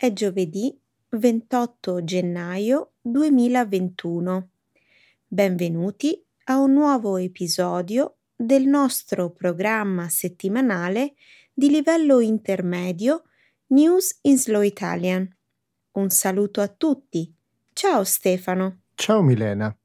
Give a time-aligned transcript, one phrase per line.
[0.00, 4.48] È giovedì 28 gennaio 2021.
[5.26, 11.14] Benvenuti a un nuovo episodio del nostro programma settimanale
[11.52, 13.24] di livello intermedio
[13.70, 15.28] News in Slow Italian.
[15.94, 17.34] Un saluto a tutti.
[17.72, 18.82] Ciao Stefano.
[18.94, 19.76] Ciao Milena.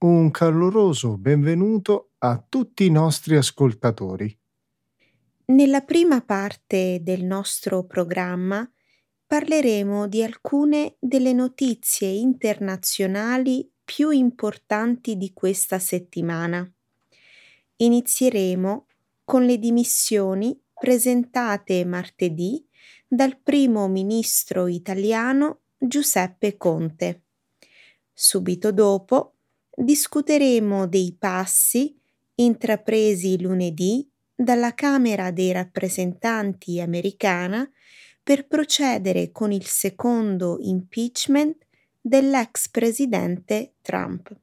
[0.00, 4.38] Un caloroso benvenuto a tutti i nostri ascoltatori.
[5.46, 8.70] Nella prima parte del nostro programma
[9.32, 16.70] parleremo di alcune delle notizie internazionali più importanti di questa settimana.
[17.76, 18.86] Inizieremo
[19.24, 22.62] con le dimissioni presentate martedì
[23.08, 27.22] dal primo ministro italiano Giuseppe Conte.
[28.12, 29.36] Subito dopo
[29.74, 31.98] discuteremo dei passi
[32.34, 37.66] intrapresi lunedì dalla Camera dei rappresentanti americana
[38.22, 41.66] per procedere con il secondo impeachment
[42.00, 44.34] dell'ex presidente Trump.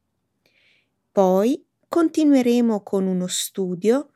[1.11, 4.11] Poi continueremo con uno studio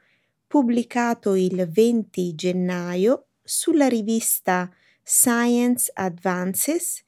[0.47, 7.03] pubblicato il 20 gennaio sulla rivista Science Advances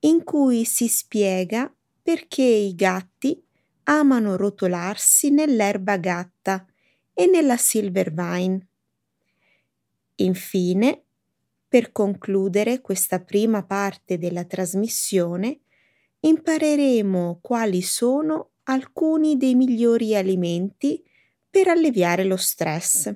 [0.00, 3.42] in cui si spiega perché i gatti
[3.84, 6.64] amano rotolarsi nell'erba gatta
[7.12, 8.66] e nella silver vine.
[10.16, 11.04] Infine
[11.70, 15.60] per concludere questa prima parte della trasmissione,
[16.18, 21.00] impareremo quali sono alcuni dei migliori alimenti
[21.48, 23.14] per alleviare lo stress.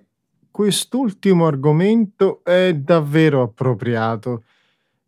[0.52, 4.44] Quest'ultimo argomento è davvero appropriato.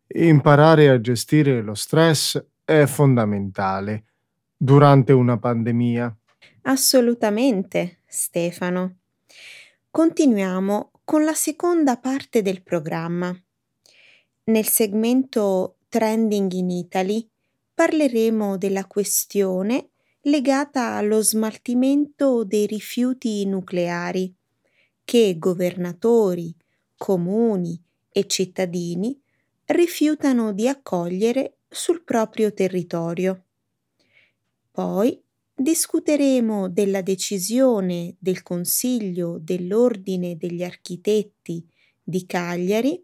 [0.07, 4.03] Imparare a gestire lo stress è fondamentale
[4.57, 6.13] durante una pandemia.
[6.63, 8.97] Assolutamente, Stefano.
[9.89, 13.33] Continuiamo con la seconda parte del programma.
[14.43, 17.25] Nel segmento Trending in Italy
[17.73, 19.91] parleremo della questione
[20.23, 24.35] legata allo smaltimento dei rifiuti nucleari
[25.05, 26.53] che governatori,
[26.97, 29.17] comuni e cittadini
[29.67, 33.45] rifiutano di accogliere sul proprio territorio.
[34.69, 35.23] Poi
[35.59, 41.67] discuteremo della decisione del Consiglio dell'Ordine degli Architetti
[42.03, 43.03] di Cagliari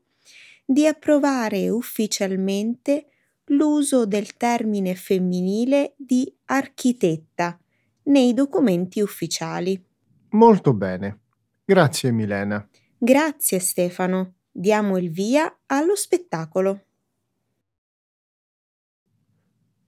[0.63, 3.07] di approvare ufficialmente
[3.45, 7.59] l'uso del termine femminile di architetta
[8.03, 9.83] nei documenti ufficiali.
[10.29, 11.21] Molto bene.
[11.65, 12.65] Grazie Milena.
[12.97, 14.35] Grazie Stefano.
[14.51, 16.85] Diamo il via allo spettacolo.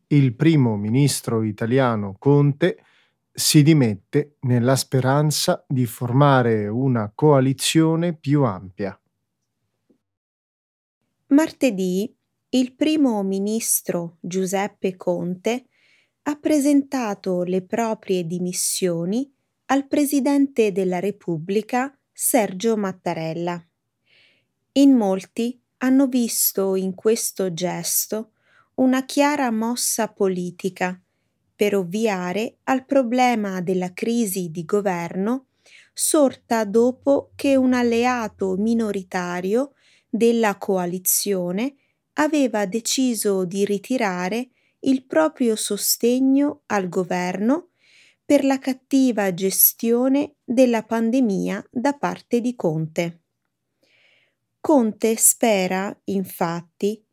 [0.08, 2.84] Il primo ministro italiano Conte
[3.32, 8.98] si dimette nella speranza di formare una coalizione più ampia.
[11.28, 12.16] Martedì
[12.50, 15.66] il primo ministro Giuseppe Conte
[16.24, 19.30] ha presentato le proprie dimissioni
[19.66, 23.62] al Presidente della Repubblica Sergio Mattarella.
[24.74, 28.32] In molti hanno visto in questo gesto
[28.76, 31.00] una chiara mossa politica
[31.56, 35.48] per ovviare al problema della crisi di governo
[35.94, 39.74] sorta dopo che un alleato minoritario
[40.10, 41.76] della coalizione
[42.14, 44.50] aveva deciso di ritirare
[44.80, 47.70] il proprio sostegno al governo
[48.26, 53.22] per la cattiva gestione della pandemia da parte di Conte.
[54.60, 57.05] Conte spera, infatti,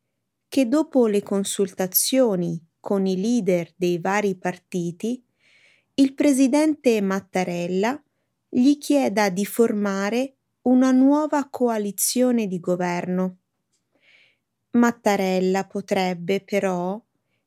[0.52, 5.24] che dopo le consultazioni con i leader dei vari partiti,
[5.94, 7.98] il presidente Mattarella
[8.50, 13.38] gli chieda di formare una nuova coalizione di governo.
[14.72, 17.02] Mattarella potrebbe però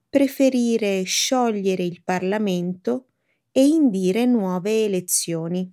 [0.09, 3.09] preferire sciogliere il Parlamento
[3.51, 5.71] e indire nuove elezioni.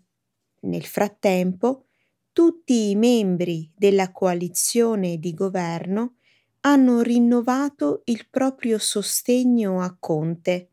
[0.60, 1.86] Nel frattempo,
[2.30, 6.16] tutti i membri della coalizione di governo
[6.64, 10.70] hanno rinnovato il proprio sostegno a Conte,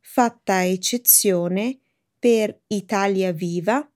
[0.00, 1.78] fatta eccezione
[2.18, 3.86] per Italia Viva,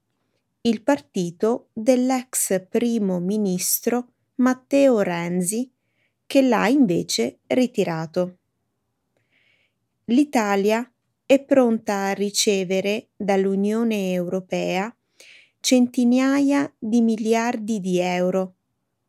[0.63, 5.71] il partito dell'ex primo ministro Matteo Renzi,
[6.27, 8.37] che l'ha invece ritirato.
[10.07, 10.91] L'Italia
[11.25, 14.95] è pronta a ricevere dall'Unione Europea
[15.61, 18.57] centinaia di miliardi di euro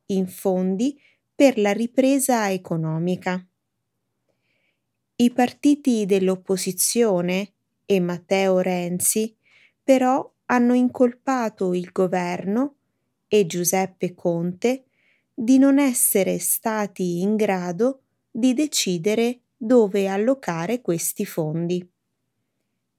[0.08, 0.98] in fondi
[1.36, 3.46] per la ripresa economica.
[5.16, 7.54] I partiti dell'opposizione
[7.86, 9.36] e Matteo Renzi
[9.84, 12.76] però hanno incolpato il governo
[13.28, 14.86] e Giuseppe Conte
[15.34, 21.88] di non essere stati in grado di decidere dove allocare questi fondi.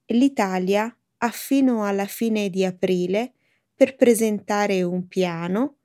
[0.06, 3.34] L'Italia ha fino alla fine di aprile
[3.74, 5.76] per presentare un piano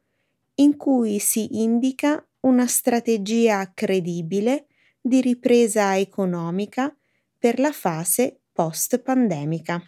[0.56, 4.68] in cui si indica una strategia credibile
[5.02, 6.96] di ripresa economica
[7.38, 9.82] per la fase post-pandemica.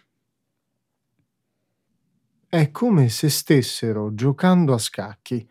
[2.48, 5.48] È come se stessero giocando a scacchi.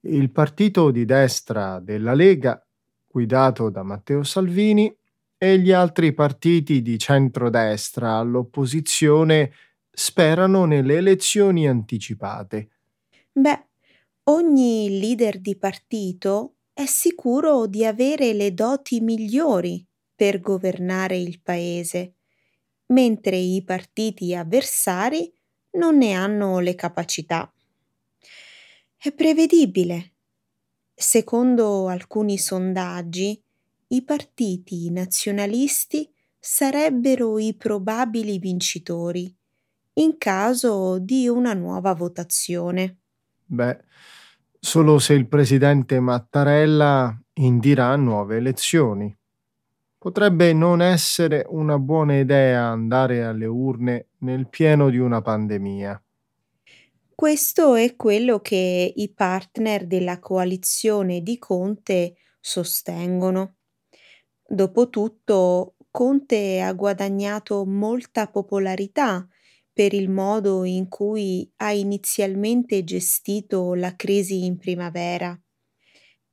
[0.00, 2.64] Il partito di destra della Lega,
[3.06, 4.92] guidato da Matteo Salvini,
[5.38, 9.52] e gli altri partiti di centrodestra all'opposizione
[9.90, 12.70] sperano nelle elezioni anticipate.
[13.32, 13.65] Beh,
[14.28, 19.84] ogni leader di partito è sicuro di avere le doti migliori
[20.14, 22.14] per governare il paese,
[22.86, 25.32] mentre i partiti avversari
[25.72, 27.52] non ne hanno le capacità.
[28.96, 30.12] È prevedibile.
[30.94, 33.40] Secondo alcuni sondaggi,
[33.88, 39.34] i partiti nazionalisti sarebbero i probabili vincitori
[39.94, 42.98] in caso di una nuova votazione.
[43.48, 43.78] Beh,
[44.66, 49.16] solo se il presidente Mattarella indirà nuove elezioni.
[49.96, 56.02] Potrebbe non essere una buona idea andare alle urne nel pieno di una pandemia.
[57.14, 63.58] Questo è quello che i partner della coalizione di Conte sostengono.
[64.44, 69.28] Dopotutto, Conte ha guadagnato molta popolarità
[69.76, 75.38] per il modo in cui ha inizialmente gestito la crisi in primavera.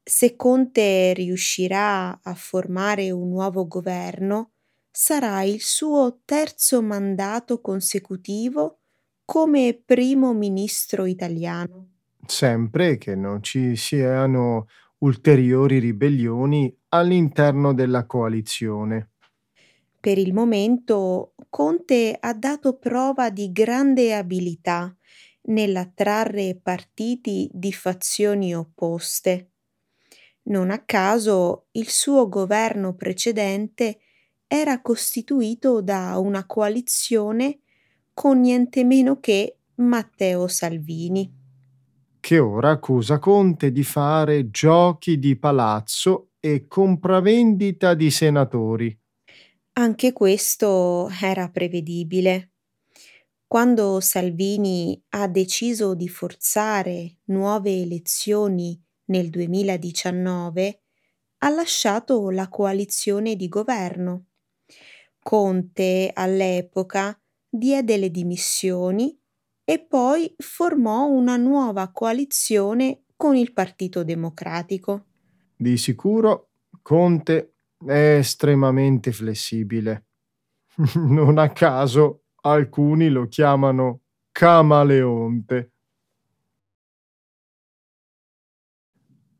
[0.01, 4.53] Se Conte riuscirà a formare un nuovo governo,
[4.89, 8.79] sarà il suo terzo mandato consecutivo
[9.25, 11.89] come primo ministro italiano.
[12.25, 14.67] Sempre che non ci siano
[14.99, 19.12] ulteriori ribellioni all'interno della coalizione.
[20.03, 24.93] Per il momento Conte ha dato prova di grande abilità
[25.43, 29.51] nell'attrarre partiti di fazioni opposte.
[30.49, 33.99] Non a caso il suo governo precedente
[34.45, 37.59] era costituito da una coalizione
[38.13, 41.33] con niente meno che Matteo Salvini.
[42.19, 49.02] che ora accusa Conte di fare giochi di palazzo e compravendita di senatori.
[49.75, 52.51] Anche questo era prevedibile.
[53.47, 60.81] Quando Salvini ha deciso di forzare nuove elezioni nel 2019,
[61.39, 64.27] ha lasciato la coalizione di governo.
[65.17, 67.19] Conte all'epoca
[67.49, 69.19] diede le dimissioni
[69.63, 75.05] e poi formò una nuova coalizione con il Partito Democratico.
[75.55, 76.49] Di sicuro
[76.83, 77.52] Conte
[77.85, 80.05] è estremamente flessibile.
[80.95, 84.01] non a caso alcuni lo chiamano
[84.31, 85.71] camaleonte.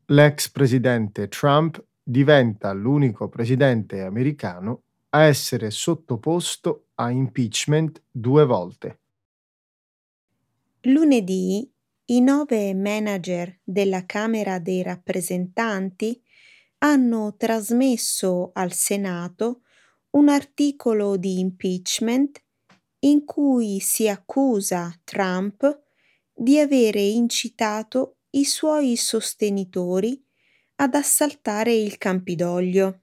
[0.06, 9.00] L'ex presidente Trump diventa l'unico presidente americano a essere sottoposto a impeachment due volte.
[10.82, 11.68] Lunedì
[12.06, 16.22] i nove manager della Camera dei rappresentanti
[16.78, 19.62] hanno trasmesso al Senato
[20.10, 22.42] un articolo di impeachment
[23.00, 25.82] in cui si accusa Trump
[26.32, 30.22] di avere incitato i suoi sostenitori
[30.76, 33.02] ad assaltare il Campidoglio.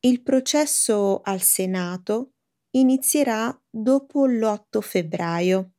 [0.00, 2.32] Il processo al Senato
[2.70, 5.72] inizierà dopo l'8 febbraio.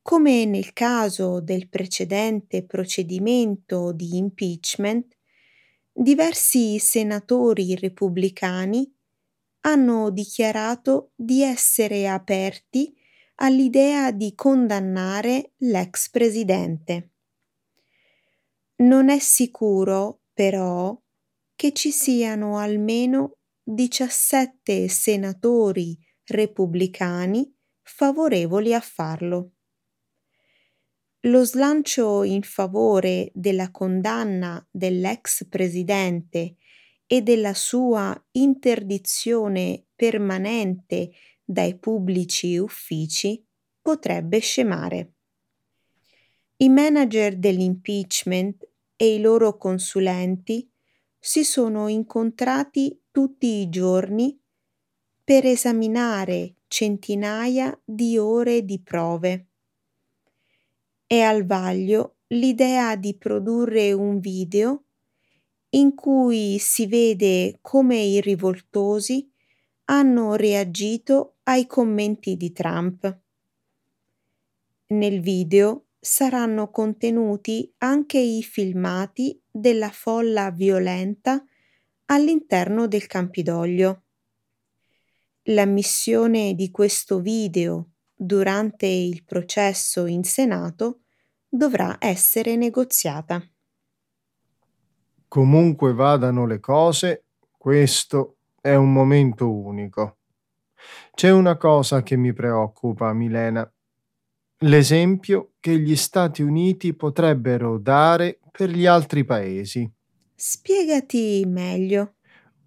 [0.00, 5.17] Come nel caso del precedente procedimento di impeachment,
[6.00, 8.88] diversi senatori repubblicani
[9.62, 12.94] hanno dichiarato di essere aperti
[13.36, 17.10] all'idea di condannare l'ex presidente.
[18.80, 20.96] Non è sicuro, però,
[21.54, 27.52] che ci siano almeno 17 senatori repubblicani
[27.82, 29.52] favorevoli a farlo.
[31.28, 36.56] Lo slancio in favore della condanna dell'ex presidente
[37.06, 41.10] e della sua interdizione permanente
[41.44, 43.44] dai pubblici uffici
[43.82, 45.12] potrebbe scemare.
[46.56, 48.66] I manager dell'impeachment
[48.96, 50.66] e i loro consulenti
[51.18, 54.40] si sono incontrati tutti i giorni
[55.22, 59.47] per esaminare centinaia di ore di prove.
[61.10, 64.84] È al vaglio l'idea di produrre un video
[65.70, 69.26] in cui si vede come i rivoltosi
[69.84, 73.20] hanno reagito ai commenti di Trump.
[74.88, 81.42] Nel video saranno contenuti anche i filmati della folla violenta
[82.04, 84.02] all'interno del Campidoglio.
[85.44, 91.02] L'ammissione di questo video durante il processo in Senato
[91.48, 93.40] dovrà essere negoziata.
[95.28, 100.16] Comunque vadano le cose, questo è un momento unico.
[101.14, 103.70] C'è una cosa che mi preoccupa, Milena.
[104.62, 109.88] L'esempio che gli Stati Uniti potrebbero dare per gli altri paesi.
[110.34, 112.14] Spiegati meglio.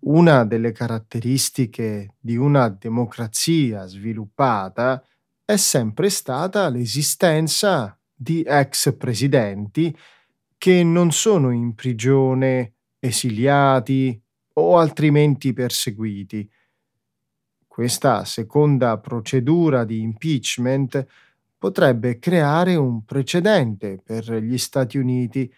[0.01, 5.03] Una delle caratteristiche di una democrazia sviluppata
[5.51, 9.93] è sempre stata l'esistenza di ex presidenti
[10.57, 14.17] che non sono in prigione, esiliati
[14.53, 16.49] o altrimenti perseguiti.
[17.67, 21.05] Questa seconda procedura di impeachment
[21.57, 25.53] potrebbe creare un precedente per gli Stati Uniti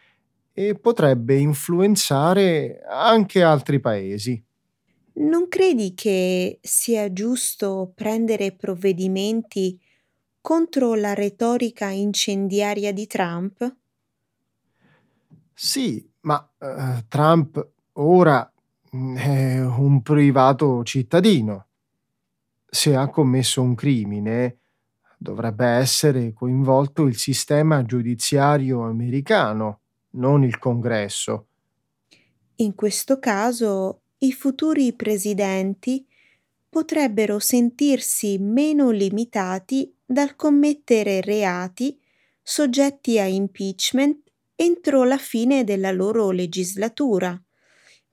[0.54, 4.44] e potrebbe influenzare anche altri paesi.
[5.16, 9.80] Non credi che sia giusto prendere provvedimenti
[10.42, 13.76] contro la retorica incendiaria di Trump?
[15.54, 18.52] Sì, ma eh, Trump ora
[18.96, 21.68] mm, è un privato cittadino.
[22.68, 24.58] Se ha commesso un crimine,
[25.18, 29.80] dovrebbe essere coinvolto il sistema giudiziario americano
[30.16, 31.48] non il Congresso.
[32.58, 36.06] In questo caso i futuri presidenti
[36.70, 42.00] potrebbero sentirsi meno limitati dal commettere reati
[42.42, 47.40] soggetti a impeachment entro la fine della loro legislatura,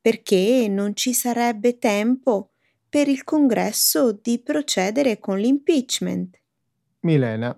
[0.01, 2.51] perché non ci sarebbe tempo
[2.89, 6.39] per il Congresso di procedere con l'impeachment.
[7.01, 7.57] Milena,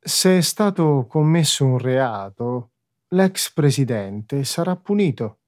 [0.00, 2.70] se è stato commesso un reato,
[3.08, 5.41] l'ex presidente sarà punito.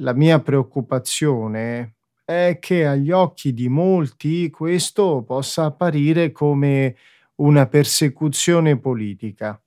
[0.00, 6.96] La mia preoccupazione è che agli occhi di molti questo possa apparire come
[7.36, 9.58] una persecuzione politica.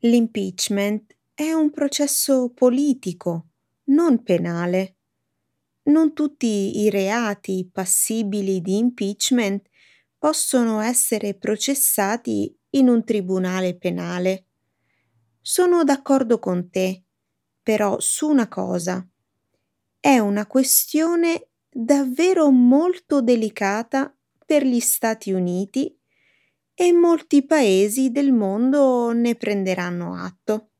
[0.00, 3.48] L'impeachment è un processo politico,
[3.86, 4.98] non penale.
[5.84, 9.68] Non tutti i reati passibili di impeachment
[10.16, 14.44] possono essere processati in un tribunale penale.
[15.40, 17.02] Sono d'accordo con te,
[17.60, 19.04] però su una cosa.
[20.02, 24.10] È una questione davvero molto delicata
[24.46, 25.94] per gli Stati Uniti
[26.72, 30.70] e molti paesi del mondo ne prenderanno atto.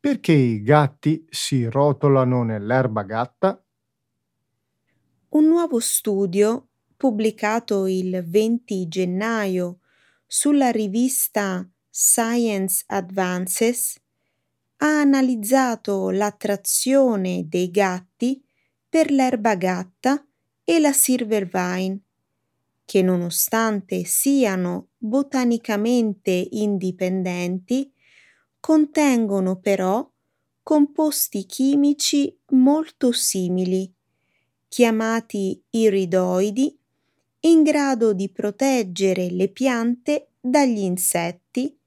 [0.00, 3.64] Perché i gatti si rotolano nell'erba gatta?
[5.28, 9.78] Un nuovo studio pubblicato il 20 gennaio
[10.26, 13.96] sulla rivista Science Advances
[14.78, 18.42] ha analizzato l'attrazione dei gatti
[18.88, 20.24] per l'erba gatta
[20.64, 22.00] e la silver vine,
[22.84, 27.92] che nonostante siano botanicamente indipendenti,
[28.60, 30.08] contengono però
[30.62, 33.92] composti chimici molto simili,
[34.68, 36.78] chiamati iridoidi,
[37.40, 41.78] in grado di proteggere le piante dagli insetti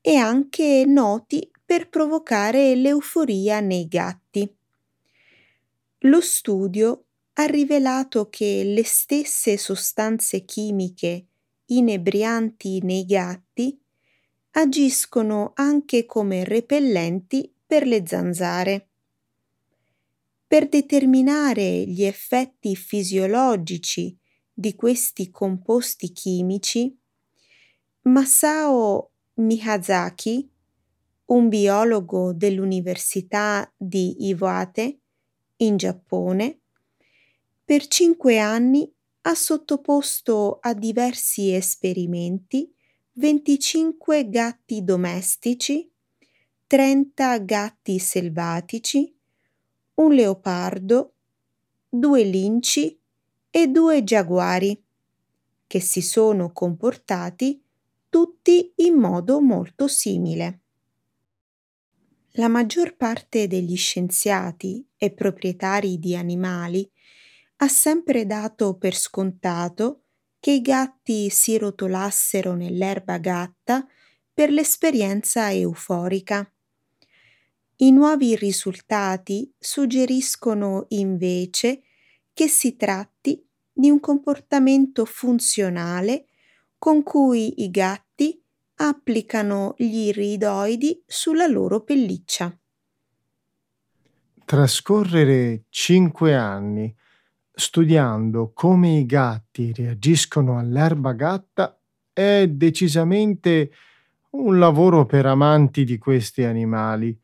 [0.00, 4.50] e anche noti per provocare l'euforia nei gatti.
[5.98, 11.26] Lo studio ha rivelato che le stesse sostanze chimiche
[11.66, 13.78] inebrianti nei gatti
[14.52, 18.88] agiscono anche come repellenti per le zanzare.
[20.46, 24.16] Per determinare gli effetti fisiologici
[24.54, 26.98] di questi composti chimici,
[28.04, 30.50] Masao Miyazaki,
[31.28, 34.98] un biologo dell'Università di Iwate
[35.56, 36.60] in Giappone,
[37.64, 38.90] per cinque anni
[39.22, 42.72] ha sottoposto a diversi esperimenti
[43.12, 45.90] 25 gatti domestici,
[46.66, 49.14] 30 gatti selvatici,
[49.94, 51.14] un leopardo,
[51.88, 52.98] due linci
[53.50, 54.82] e due giaguari,
[55.66, 57.62] che si sono comportati
[58.08, 60.60] tutti in modo molto simile.
[62.38, 66.88] La maggior parte degli scienziati e proprietari di animali
[67.56, 70.04] ha sempre dato per scontato
[70.38, 73.84] che i gatti si rotolassero nell'erba gatta
[74.32, 76.48] per l'esperienza euforica.
[77.78, 81.82] I nuovi risultati suggeriscono invece
[82.32, 86.26] che si tratti di un comportamento funzionale
[86.78, 88.40] con cui i gatti
[88.80, 92.56] applicano gli iridoidi sulla loro pelliccia.
[94.44, 96.94] Trascorrere cinque anni
[97.52, 101.76] studiando come i gatti reagiscono all'erba gatta
[102.12, 103.72] è decisamente
[104.30, 107.18] un lavoro per amanti di questi animali.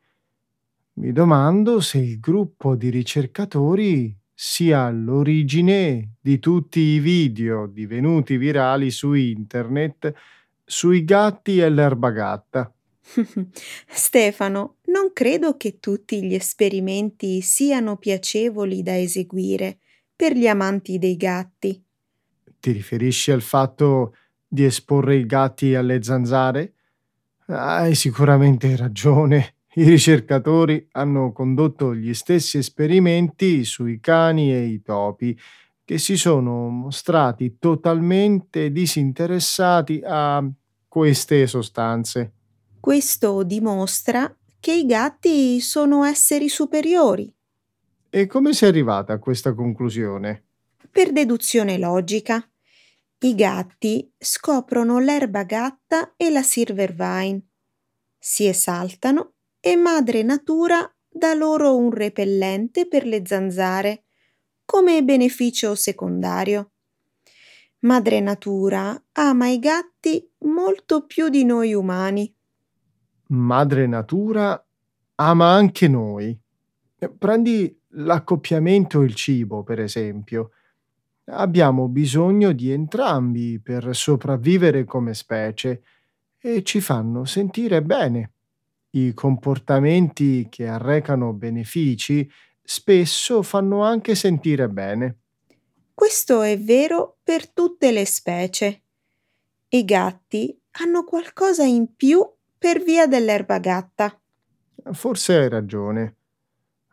[0.97, 8.91] Mi domando se il gruppo di ricercatori sia all'origine di tutti i video divenuti virali
[8.91, 10.13] su internet
[10.65, 12.73] sui gatti e l'erba gatta.
[13.87, 19.77] Stefano, non credo che tutti gli esperimenti siano piacevoli da eseguire
[20.15, 21.83] per gli amanti dei gatti.
[22.59, 24.15] Ti riferisci al fatto
[24.47, 26.73] di esporre i gatti alle zanzare?
[27.47, 29.55] Hai sicuramente ragione.
[29.77, 35.37] I ricercatori hanno condotto gli stessi esperimenti sui cani e i topi,
[35.85, 40.43] che si sono mostrati totalmente disinteressati a
[40.87, 42.33] queste sostanze.
[42.79, 47.31] Questo dimostra che i gatti sono esseri superiori.
[48.09, 50.43] E come sei arrivata a questa conclusione?
[50.89, 52.43] Per deduzione logica.
[53.19, 57.41] I gatti scoprono l'erba gatta e la silvervine.
[58.17, 64.04] Si esaltano e madre natura dà loro un repellente per le zanzare
[64.65, 66.71] come beneficio secondario.
[67.79, 72.33] Madre natura ama i gatti molto più di noi umani.
[73.27, 74.65] Madre natura
[75.15, 76.37] ama anche noi.
[77.17, 80.51] Prendi l'accoppiamento e il cibo, per esempio.
[81.25, 85.83] Abbiamo bisogno di entrambi per sopravvivere come specie
[86.37, 88.31] e ci fanno sentire bene.
[88.91, 92.29] I comportamenti che arrecano benefici
[92.65, 95.19] spesso fanno anche sentire bene.
[95.93, 98.81] Questo è vero per tutte le specie.
[99.69, 104.19] I gatti hanno qualcosa in più per via dell'erba gatta.
[104.91, 106.15] Forse hai ragione.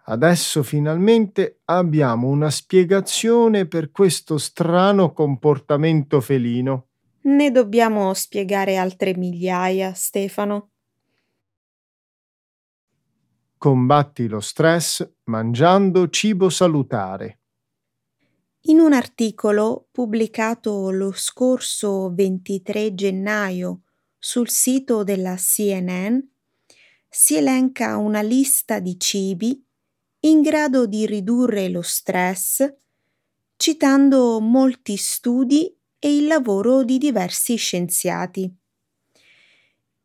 [0.05, 6.89] Adesso finalmente abbiamo una spiegazione per questo strano comportamento felino.
[7.23, 10.72] Ne dobbiamo spiegare altre migliaia, Stefano.
[13.63, 17.43] Combatti lo stress mangiando cibo salutare.
[18.63, 23.83] In un articolo pubblicato lo scorso 23 gennaio
[24.19, 26.19] sul sito della CNN
[27.09, 29.65] si elenca una lista di cibi
[30.23, 32.69] in grado di ridurre lo stress,
[33.55, 38.53] citando molti studi e il lavoro di diversi scienziati.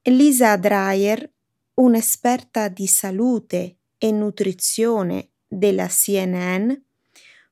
[0.04, 1.37] Lisa Dreyer
[1.80, 6.72] un'esperta di salute e nutrizione della CNN,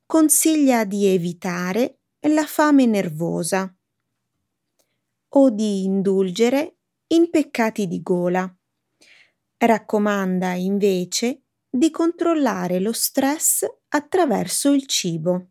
[0.06, 3.74] consiglia di evitare la fame nervosa
[5.30, 8.52] o di indulgere in peccati di gola.
[9.58, 15.50] Raccomanda invece di controllare lo stress attraverso il cibo.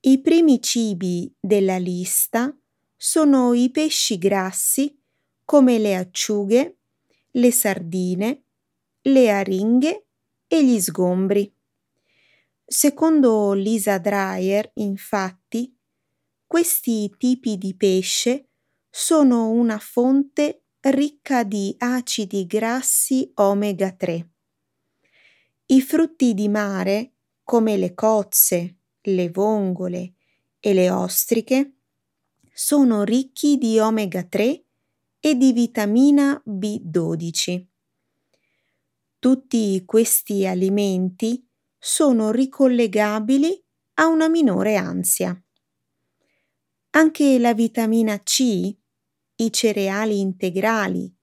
[0.00, 2.56] I primi cibi della lista
[2.96, 4.98] sono i pesci grassi
[5.44, 6.79] come le acciughe,
[7.32, 8.44] le sardine,
[9.02, 10.06] le aringhe
[10.46, 11.52] e gli sgombri.
[12.64, 15.76] Secondo Lisa Dreyer, infatti,
[16.46, 18.48] questi tipi di pesce
[18.88, 24.28] sono una fonte ricca di acidi grassi omega 3.
[25.66, 27.12] I frutti di mare,
[27.44, 30.14] come le cozze, le vongole
[30.58, 31.74] e le ostriche,
[32.52, 34.64] sono ricchi di omega 3
[35.20, 37.66] e di vitamina B12.
[39.18, 41.46] Tutti questi alimenti
[41.78, 43.62] sono ricollegabili
[43.94, 45.38] a una minore ansia.
[46.92, 48.74] Anche la vitamina C,
[49.36, 51.14] i cereali integrali,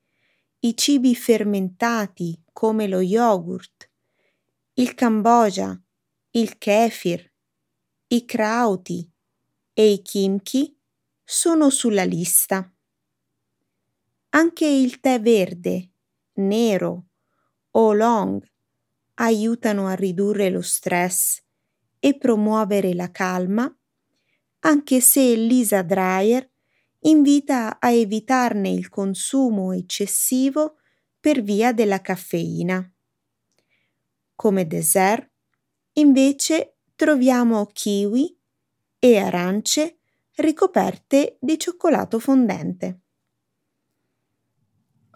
[0.60, 3.89] i cibi fermentati come lo yogurt,
[4.73, 5.79] il cambogia,
[6.31, 7.33] il kefir,
[8.10, 9.12] i krauti
[9.73, 10.79] e i kimchi
[11.23, 12.71] sono sulla lista.
[14.31, 15.89] Anche il tè verde,
[16.35, 17.05] nero
[17.71, 18.43] o long
[19.15, 21.41] aiutano a ridurre lo stress
[21.99, 23.73] e promuovere la calma,
[24.59, 26.47] anche se Lisa Dreyer
[27.01, 30.75] invita a evitarne il consumo eccessivo
[31.19, 32.91] per via della caffeina.
[34.35, 35.29] Come dessert,
[35.93, 38.37] invece, troviamo kiwi
[38.99, 39.99] e arance
[40.35, 43.01] ricoperte di cioccolato fondente.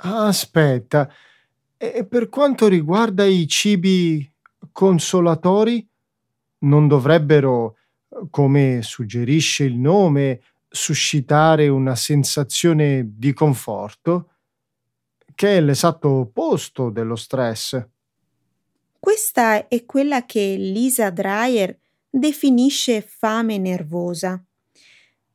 [0.03, 1.11] Aspetta,
[1.77, 4.27] e per quanto riguarda i cibi
[4.71, 5.87] consolatori,
[6.59, 7.77] non dovrebbero,
[8.31, 14.29] come suggerisce il nome, suscitare una sensazione di conforto,
[15.35, 17.83] che è l'esatto opposto dello stress.
[18.99, 21.77] Questa è quella che Lisa Dreyer
[22.09, 24.43] definisce fame nervosa.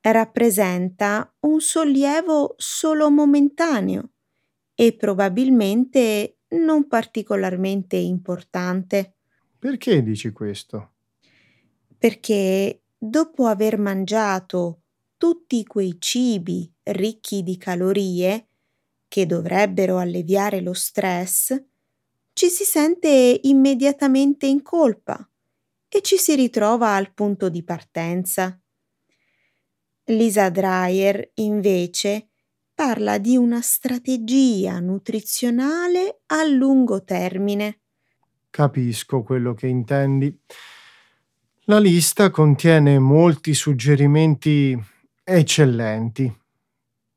[0.01, 4.11] Rappresenta un sollievo solo momentaneo
[4.77, 9.15] e probabilmente non particolarmente importante.
[9.59, 10.93] Perché dici questo?
[11.99, 14.83] Perché dopo aver mangiato
[15.17, 18.49] tutti quei cibi ricchi di calorie
[19.09, 21.59] che dovrebbero alleviare lo stress,
[22.35, 25.27] ci si sente immediatamente in colpa
[25.89, 28.61] e ci si ritrova al punto di partenza.
[30.09, 32.29] Lisa Dreyer, invece,
[32.77, 37.81] parla di una strategia nutrizionale a lungo termine.
[38.51, 40.39] Capisco quello che intendi.
[41.65, 44.79] La lista contiene molti suggerimenti
[45.25, 46.31] eccellenti.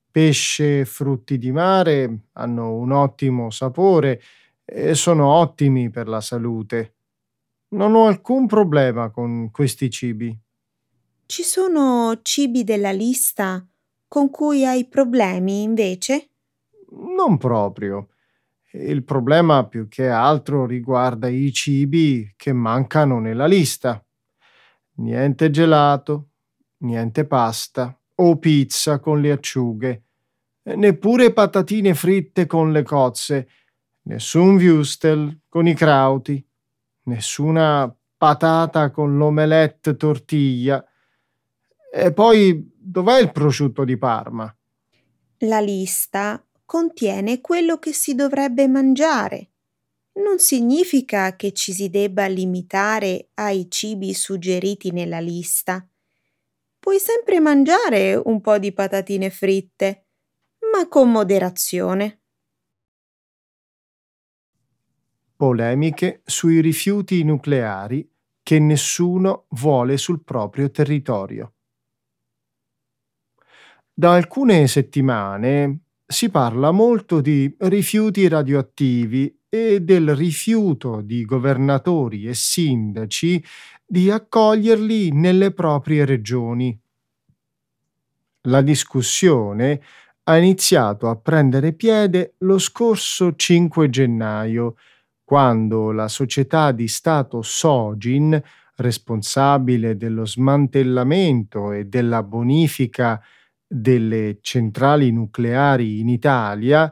[0.10, 4.22] Pesce e frutti di mare hanno un ottimo sapore
[4.64, 6.94] e sono ottimi per la salute.
[7.72, 10.36] Non ho alcun problema con questi cibi.
[11.26, 13.62] Ci sono cibi della lista
[14.10, 16.32] con cui hai problemi, invece?
[17.16, 18.10] Non proprio.
[18.72, 24.04] Il problema più che altro riguarda i cibi che mancano nella lista.
[24.96, 26.32] Niente gelato,
[26.80, 30.04] niente pasta o pizza con le acciughe,
[30.64, 33.48] neppure patatine fritte con le cozze
[34.10, 36.44] nessun Wustel con i crauti,
[37.04, 40.84] nessuna patata con l'omelette tortiglia.
[41.92, 44.52] E poi dov'è il prosciutto di Parma?
[45.40, 49.52] La lista contiene quello che si dovrebbe mangiare.
[50.14, 55.88] Non significa che ci si debba limitare ai cibi suggeriti nella lista.
[56.80, 60.08] Puoi sempre mangiare un po' di patatine fritte,
[60.72, 62.20] ma con moderazione.
[65.40, 68.06] polemiche sui rifiuti nucleari
[68.44, 71.59] che nessuno vuole sul proprio territorio.
[74.00, 82.34] Da alcune settimane si parla molto di rifiuti radioattivi e del rifiuto di governatori e
[82.34, 83.44] sindaci
[83.86, 86.80] di accoglierli nelle proprie regioni.
[88.44, 89.82] La discussione
[90.24, 94.76] ha iniziato a prendere piede lo scorso 5 gennaio
[95.26, 98.42] quando la società di Stato Sogin,
[98.78, 103.22] responsabile dello smantellamento e della bonifica
[103.72, 106.92] delle centrali nucleari in Italia,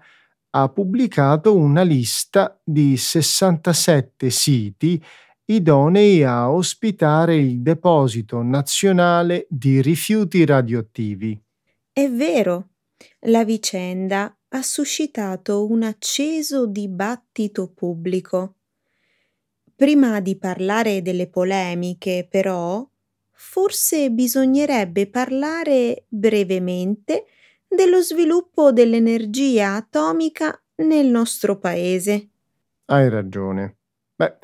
[0.51, 5.03] ha pubblicato una lista di 67 siti
[5.45, 11.41] idonei a ospitare il deposito nazionale di rifiuti radioattivi.
[11.91, 12.69] È vero,
[13.21, 18.55] la vicenda ha suscitato un acceso dibattito pubblico.
[19.75, 22.87] Prima di parlare delle polemiche, però,
[23.37, 27.25] forse bisognerebbe parlare brevemente
[27.67, 32.29] dello sviluppo dell'energia atomica nel nostro paese.
[32.85, 33.75] Hai ragione.
[34.15, 34.37] Beh,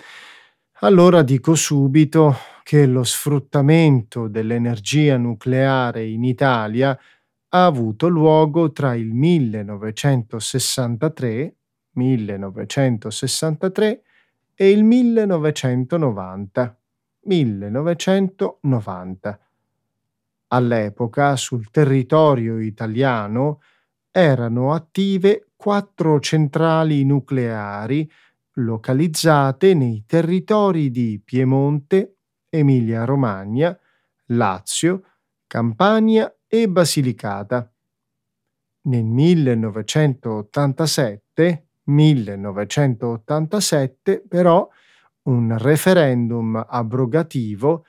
[0.82, 6.95] allora dico subito che lo sfruttamento dell'energia nucleare in Italia
[7.49, 11.56] ha avuto luogo tra il 1963,
[11.91, 14.03] 1963
[14.56, 16.77] e il 1990.
[17.25, 19.39] 1990.
[20.47, 23.62] All'epoca sul territorio italiano
[24.12, 28.07] erano attive quattro centrali nucleari
[28.57, 32.17] localizzate nei territori di Piemonte,
[32.49, 33.75] Emilia-Romagna,
[34.27, 35.01] Lazio,
[35.47, 37.67] Campania e Basilicata.
[38.81, 44.69] Nel 1987, 1987 però
[45.23, 47.86] un referendum abrogativo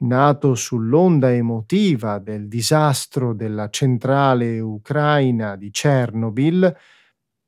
[0.00, 6.76] nato sull'onda emotiva del disastro della centrale ucraina di Chernobyl,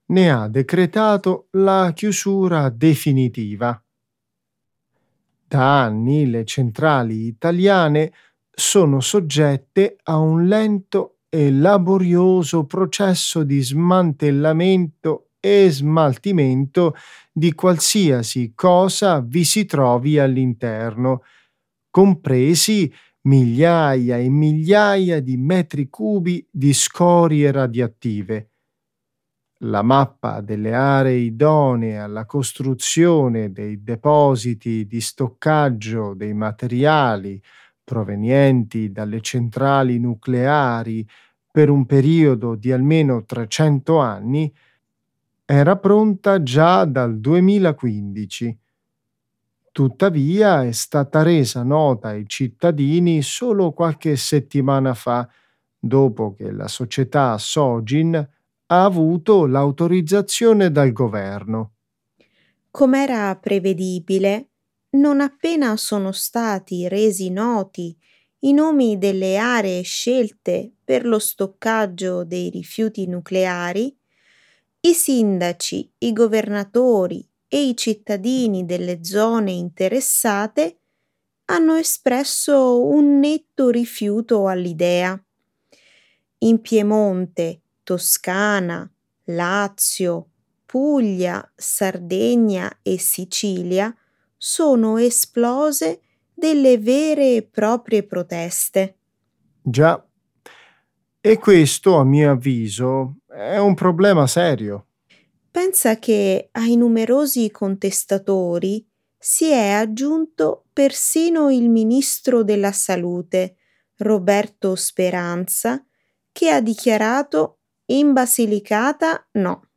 [0.07, 3.83] ne ha decretato la chiusura definitiva.
[5.47, 8.13] Da anni le centrali italiane
[8.51, 16.95] sono soggette a un lento e laborioso processo di smantellamento e smaltimento
[17.33, 21.23] di qualsiasi cosa vi si trovi all'interno,
[21.91, 22.93] compresi
[23.23, 28.51] migliaia e migliaia di metri cubi di scorie radioattive.
[29.65, 37.41] la mappa delle aree idonee alla costruzione dei depositi di stoccaggio dei materiali
[37.85, 41.07] provenienti dalle centrali nucleari
[41.51, 44.53] per un periodo di almeno 300 anni
[45.55, 48.59] era pronta già dal 2015.
[49.71, 55.29] Tuttavia è stata resa nota ai cittadini solo qualche settimana fa,
[55.79, 61.73] dopo che la società Sogin ha avuto l'autorizzazione dal governo.
[62.71, 64.49] Com'era prevedibile,
[64.93, 67.95] non appena sono stati resi noti
[68.45, 73.95] i nomi delle aree scelte per lo stoccaggio dei rifiuti nucleari,
[74.85, 80.79] i sindaci, i governatori e i cittadini delle zone interessate
[81.47, 85.23] hanno espresso un netto rifiuto all'idea.
[86.39, 88.91] In Piemonte, Toscana,
[89.27, 90.31] Lazio,
[90.67, 93.95] Puglia, Sardegna e Sicilia
[94.37, 96.01] sono esplose
[96.35, 98.97] delle vere e proprie proteste.
[99.63, 100.05] Già,
[101.21, 104.87] e questo, a mio avviso, è un problema serio.
[105.51, 108.87] Pensa che ai numerosi contestatori
[109.19, 113.57] si è aggiunto persino il ministro della Salute,
[113.97, 115.85] Roberto Speranza,
[116.33, 119.69] che ha dichiarato in Basilicata no.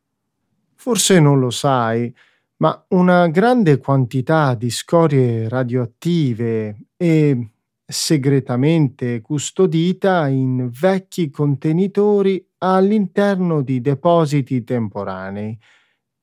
[0.76, 2.14] Forse non lo sai,
[2.58, 7.50] ma una grande quantità di scorie radioattive e
[7.86, 15.58] segretamente custodita in vecchi contenitori all'interno di depositi temporanei,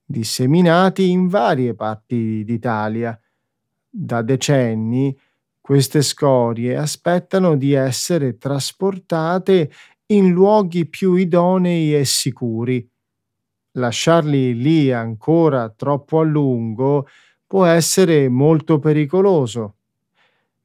[0.05, 3.19] disseminati in varie parti d'Italia.
[3.89, 5.17] Da decenni
[5.61, 9.71] queste scorie aspettano di essere trasportate
[10.07, 12.87] in luoghi più idonei e sicuri.
[13.73, 17.07] Lasciarli lì ancora troppo a lungo
[17.47, 19.77] può essere molto pericoloso.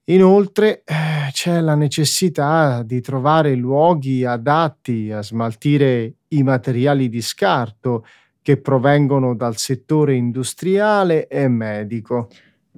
[0.10, 8.06] Inoltre eh, c'è la necessità di trovare luoghi adatti a smaltire i materiali di scarto
[8.42, 12.30] che provengono dal settore industriale e medico.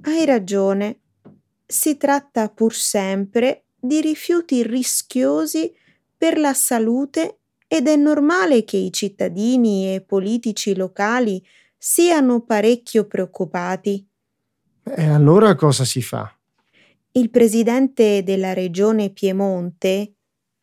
[0.02, 0.98] Hai ragione.
[1.64, 5.72] Si tratta pur sempre di rifiuti rischiosi
[6.16, 7.38] per la salute
[7.68, 11.40] ed è normale che i cittadini e politici locali
[11.78, 14.04] siano parecchio preoccupati.
[14.82, 16.34] E allora cosa si fa?
[17.12, 20.14] Il presidente della regione Piemonte,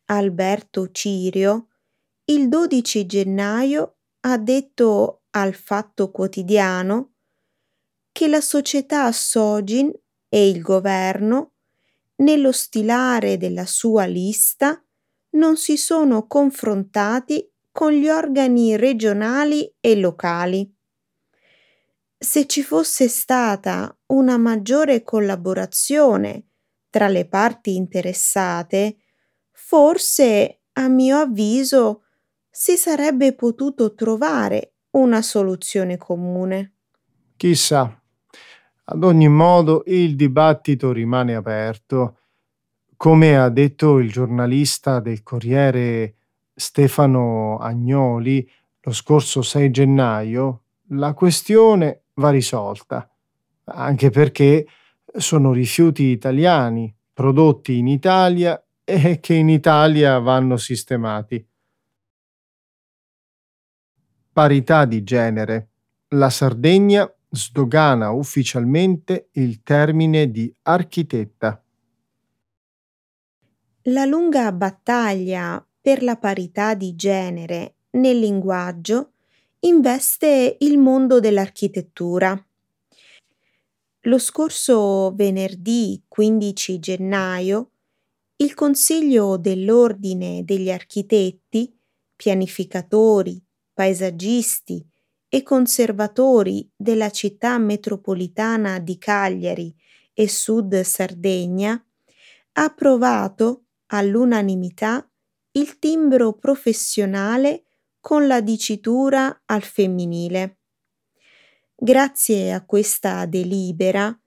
[0.06, 1.66] Alberto Cirio,
[2.24, 7.16] il 12 gennaio ha detto al Fatto Quotidiano
[8.10, 9.92] che la società Sogin
[10.26, 11.52] e il governo,
[12.16, 14.82] nello stilare della sua lista,
[15.32, 20.77] non si sono confrontati con gli organi regionali e locali.
[22.20, 26.46] Se ci fosse stata una maggiore collaborazione
[26.90, 28.96] tra le parti interessate,
[29.52, 32.02] forse, a mio avviso,
[32.50, 36.74] si sarebbe potuto trovare una soluzione comune.
[37.36, 38.02] Chissà.
[38.84, 42.18] Ad ogni modo il dibattito rimane aperto
[42.98, 46.16] come ha detto il giornalista del Corriere
[46.52, 48.50] Stefano Agnoli
[48.80, 53.10] lo scorso 6 gennaio, la questione va risolta,
[53.64, 54.66] anche perché
[55.16, 61.44] sono rifiuti italiani prodotti in Italia e che in Italia vanno sistemati.
[64.32, 65.70] Parità di genere.
[66.10, 71.62] La Sardegna sdogana ufficialmente il termine di architetta.
[73.82, 79.14] La lunga battaglia per la parità di genere nel linguaggio
[79.60, 82.40] investe il mondo dell'architettura.
[84.02, 87.70] Lo scorso venerdì 15 gennaio
[88.40, 91.76] il Consiglio dell'Ordine degli Architetti,
[92.14, 93.42] pianificatori,
[93.72, 94.86] paesaggisti
[95.28, 99.74] e conservatori della città metropolitana di Cagliari
[100.14, 105.08] e Sud Sardegna ha approvato all'unanimità
[105.52, 107.64] il timbro professionale
[108.08, 110.60] con la dicitura al femminile.
[111.76, 114.18] Grazie a questa delibera,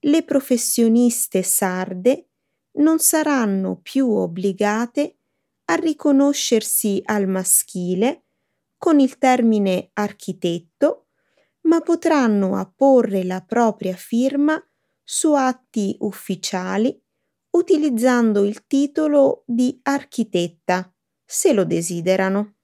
[0.00, 2.28] le professioniste sarde
[2.72, 5.16] non saranno più obbligate
[5.64, 8.24] a riconoscersi al maschile
[8.76, 11.06] con il termine architetto,
[11.62, 14.62] ma potranno apporre la propria firma
[15.02, 17.02] su atti ufficiali
[17.52, 20.92] utilizzando il titolo di architetta,
[21.24, 22.56] se lo desiderano.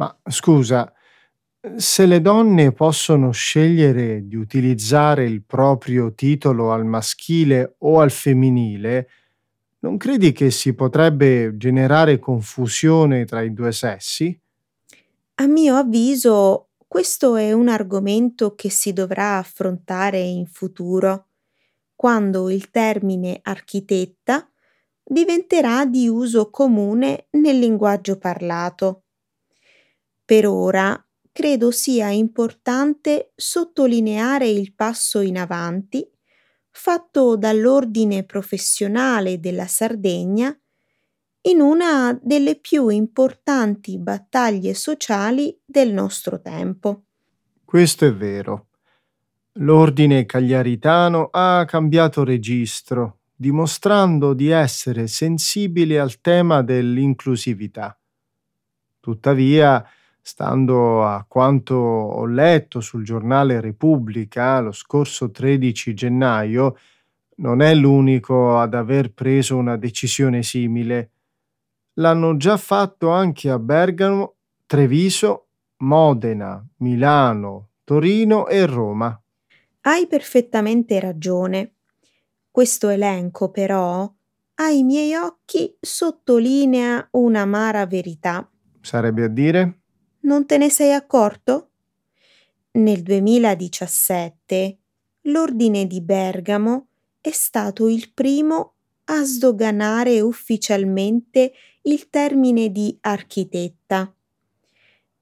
[0.00, 0.90] Ma scusa,
[1.76, 9.08] Se le donne possono scegliere di utilizzare il proprio titolo al maschile o al femminile,
[9.80, 14.38] non credi che si potrebbe generare confusione tra i due sessi?
[15.34, 21.26] A mio avviso, questo è un argomento che si dovrà affrontare in futuro,
[21.94, 24.50] quando il termine architetta
[25.02, 29.02] diventerà di uso comune nel linguaggio parlato.
[30.30, 30.96] Per ora
[31.32, 36.08] credo sia importante sottolineare il passo in avanti
[36.70, 40.56] fatto dall'ordine professionale della Sardegna
[41.48, 47.06] in una delle più importanti battaglie sociali del nostro tempo.
[47.64, 48.68] Questo è vero.
[49.54, 57.98] L'ordine cagliaritano ha cambiato registro, dimostrando di essere sensibile al tema dell'inclusività.
[59.00, 59.84] Tuttavia,
[60.22, 66.76] stando a quanto ho letto sul giornale Repubblica lo scorso 13 gennaio,
[67.36, 71.10] non è l'unico ad aver preso una decisione simile.
[71.94, 74.34] L'hanno già fatto anche a Bergamo,
[74.66, 75.46] Treviso,
[75.78, 79.20] Modena, Milano, Torino e Roma.
[79.82, 81.74] Hai perfettamente ragione.
[82.50, 84.12] Questo elenco, però,
[84.56, 88.48] ai miei occhi sottolinea un'amara verità.
[88.80, 89.79] Sarebbe a dire?
[90.22, 91.70] Non te ne sei accorto?
[92.72, 94.78] Nel 2017
[95.22, 96.88] l'Ordine di Bergamo
[97.20, 101.52] è stato il primo a sdoganare ufficialmente
[101.82, 104.14] il termine di architetta.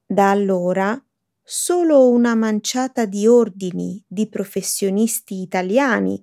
[0.05, 1.01] Da allora
[1.41, 6.21] solo una manciata di ordini di professionisti italiani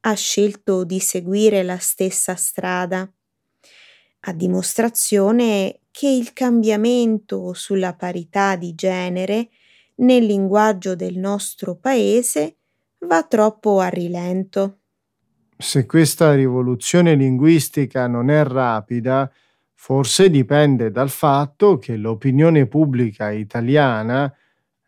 [0.00, 3.12] ha scelto di seguire la stessa strada,
[4.28, 9.48] a dimostrazione che il cambiamento sulla parità di genere
[9.96, 12.56] nel linguaggio del nostro paese
[13.00, 14.78] va troppo a rilento.
[15.56, 19.30] Se questa rivoluzione linguistica non è rapida,
[19.72, 24.34] forse dipende dal fatto che l'opinione pubblica italiana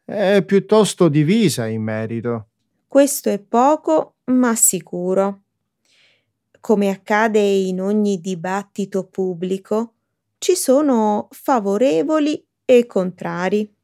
[0.04, 2.48] è piuttosto divisa in merito.
[2.86, 5.42] Questo è poco, ma sicuro.
[6.60, 9.94] Come accade in ogni dibattito pubblico,
[10.38, 13.74] ci sono favorevoli e contrari.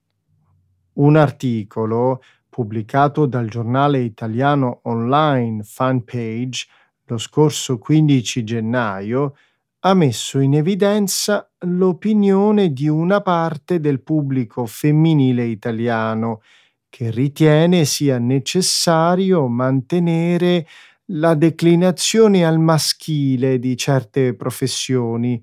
[0.95, 6.67] Un articolo pubblicato dal giornale italiano online Fanpage
[7.07, 9.35] lo scorso 15 gennaio
[9.81, 16.41] ha messo in evidenza l'opinione di una parte del pubblico femminile italiano
[16.89, 20.67] che ritiene sia necessario mantenere
[21.07, 25.43] la declinazione al maschile di certe professioni.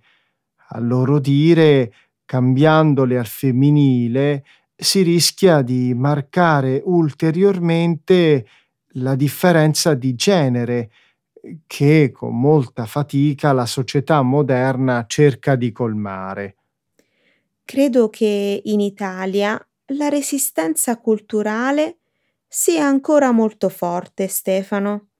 [0.69, 1.93] A loro dire,
[2.26, 4.43] cambiandole al femminile,
[4.76, 8.47] si rischia di marcare ulteriormente
[8.95, 10.91] la differenza di genere
[11.67, 16.56] che con molta fatica la società moderna cerca di colmare.
[17.63, 21.97] Credo che in Italia la resistenza culturale
[22.47, 25.11] sia ancora molto forte, Stefano.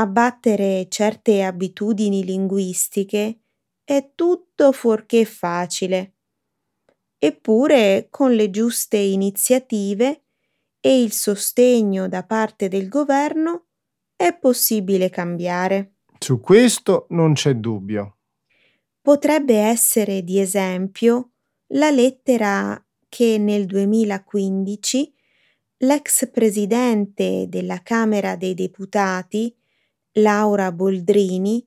[0.00, 3.40] Abbattere certe abitudini linguistiche
[3.84, 6.14] è tutto fuorché facile.
[7.18, 10.22] Eppure, con le giuste iniziative
[10.80, 13.66] e il sostegno da parte del governo,
[14.16, 15.96] è possibile cambiare.
[16.18, 18.20] Su questo non c'è dubbio.
[19.02, 21.32] Potrebbe essere di esempio
[21.74, 25.14] la lettera che nel 2015
[25.76, 29.54] l'ex presidente della Camera dei Deputati,
[30.14, 31.64] Laura Boldrini,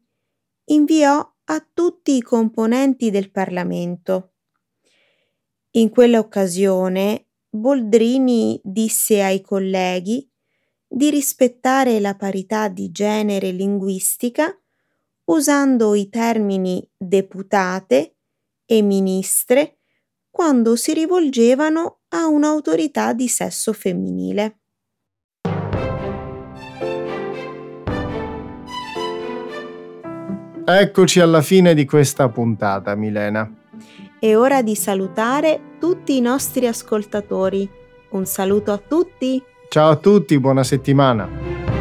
[0.65, 4.34] inviò a tutti i componenti del Parlamento.
[5.71, 10.29] In quell'occasione Boldrini disse ai colleghi
[10.87, 14.56] di rispettare la parità di genere linguistica
[15.25, 18.17] usando i termini deputate
[18.65, 19.79] e ministre
[20.29, 24.63] quando si rivolgevano a un'autorità di sesso femminile.
[30.66, 33.52] Eccoci alla fine di questa puntata, Milena.
[34.18, 37.70] È ora di salutare tutti i nostri ascoltatori.
[38.12, 39.44] Un saluto a tutti!
[39.68, 41.73] Ciao a tutti, buona settimana.